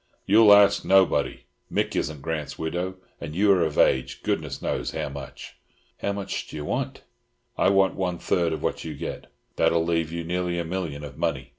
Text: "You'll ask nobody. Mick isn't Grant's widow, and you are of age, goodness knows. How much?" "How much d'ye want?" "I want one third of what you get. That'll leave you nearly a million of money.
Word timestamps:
"You'll 0.25 0.51
ask 0.51 0.83
nobody. 0.83 1.41
Mick 1.71 1.95
isn't 1.95 2.23
Grant's 2.23 2.57
widow, 2.57 2.95
and 3.19 3.35
you 3.35 3.51
are 3.51 3.61
of 3.63 3.77
age, 3.77 4.23
goodness 4.23 4.59
knows. 4.59 4.89
How 4.93 5.09
much?" 5.09 5.57
"How 5.99 6.11
much 6.11 6.47
d'ye 6.47 6.61
want?" 6.61 7.03
"I 7.55 7.69
want 7.69 7.93
one 7.93 8.17
third 8.17 8.51
of 8.51 8.63
what 8.63 8.83
you 8.83 8.95
get. 8.95 9.31
That'll 9.57 9.85
leave 9.85 10.11
you 10.11 10.23
nearly 10.23 10.57
a 10.57 10.65
million 10.65 11.03
of 11.03 11.19
money. 11.19 11.49